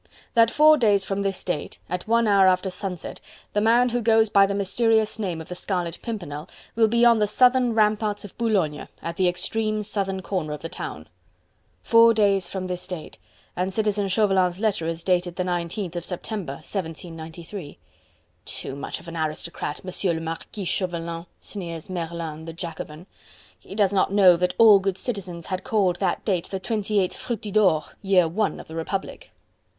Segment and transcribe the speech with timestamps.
[0.33, 3.21] "...that four days from this date, at one hour after sunset,
[3.53, 7.19] the man who goes by the mysterious name of the Scarlet Pimpernel will be on
[7.19, 11.07] the southern ramparts of Boulogne, at the extreme southern corner of the town."
[11.83, 13.19] "Four days from this date..."
[13.55, 17.77] and Citizen Chauvelin's letter is dated the nineteenth of September, 1793.
[18.43, 23.05] "Too much of an aristocrat Monsieur le Marquis Chauvelin..." sneers Merlin, the Jacobin.
[23.59, 27.81] "He does not know that all good citizens had called that date the 28th Fructidor,
[28.01, 28.47] Year I.
[28.59, 29.29] of the Republic."